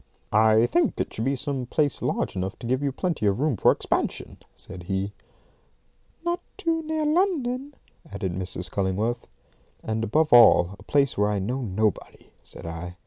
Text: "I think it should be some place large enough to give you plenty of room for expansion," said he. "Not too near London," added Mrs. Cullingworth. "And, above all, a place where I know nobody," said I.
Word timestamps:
"I 0.33 0.65
think 0.65 0.99
it 0.99 1.13
should 1.13 1.25
be 1.25 1.35
some 1.35 1.67
place 1.67 2.01
large 2.01 2.35
enough 2.35 2.57
to 2.57 2.65
give 2.65 2.81
you 2.81 2.91
plenty 2.91 3.27
of 3.27 3.39
room 3.39 3.55
for 3.55 3.69
expansion," 3.71 4.37
said 4.55 4.81
he. 4.89 5.13
"Not 6.25 6.39
too 6.57 6.81
near 6.87 7.05
London," 7.05 7.75
added 8.11 8.33
Mrs. 8.33 8.71
Cullingworth. 8.71 9.27
"And, 9.83 10.03
above 10.03 10.33
all, 10.33 10.75
a 10.79 10.83
place 10.83 11.19
where 11.19 11.29
I 11.29 11.37
know 11.37 11.61
nobody," 11.61 12.31
said 12.41 12.65
I. 12.65 12.95